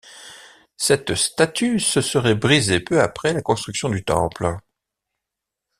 [0.77, 4.55] Cette statue se serait brisée peu après la construction du temple.